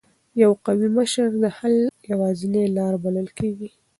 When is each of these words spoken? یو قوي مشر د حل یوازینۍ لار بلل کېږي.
یو 0.41 0.51
قوي 0.65 0.89
مشر 0.97 1.27
د 1.43 1.45
حل 1.57 1.75
یوازینۍ 2.11 2.65
لار 2.77 2.93
بلل 3.03 3.27
کېږي. 3.39 3.69